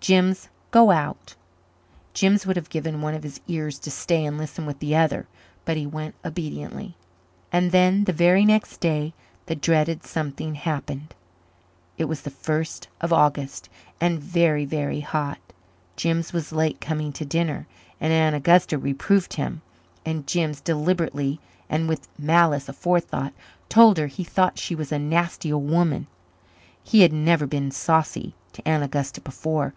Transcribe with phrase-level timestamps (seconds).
[0.00, 1.34] "Jims, go out."
[2.14, 5.26] Jims would have given one of his ears to stay and listen with the other.
[5.64, 6.96] But he went obediently.
[7.52, 9.14] And then, the very next day,
[9.46, 11.14] the dreaded something happened.
[11.98, 13.68] It was the first of August
[14.00, 15.38] and very, very hot.
[15.96, 17.66] Jims was late coming to dinner
[18.00, 19.60] and Aunt Augusta reproved him
[20.04, 23.32] and Jims, deliberately, and with malice aforethought,
[23.68, 26.06] told her he thought she was a nasty old woman.
[26.82, 29.74] He had never been saucy to Aunt Augusta before.